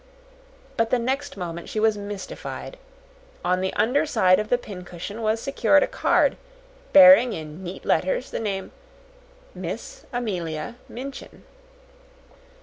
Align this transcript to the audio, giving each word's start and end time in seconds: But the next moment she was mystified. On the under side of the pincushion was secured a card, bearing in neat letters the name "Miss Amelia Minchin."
But 0.77 0.89
the 0.89 0.97
next 0.97 1.37
moment 1.37 1.69
she 1.69 1.79
was 1.79 1.95
mystified. 1.95 2.77
On 3.45 3.61
the 3.61 3.71
under 3.75 4.07
side 4.07 4.39
of 4.39 4.49
the 4.49 4.57
pincushion 4.57 5.21
was 5.21 5.39
secured 5.39 5.83
a 5.83 5.87
card, 5.87 6.37
bearing 6.91 7.33
in 7.33 7.63
neat 7.63 7.85
letters 7.85 8.31
the 8.31 8.39
name 8.39 8.71
"Miss 9.53 10.05
Amelia 10.11 10.77
Minchin." 10.89 11.43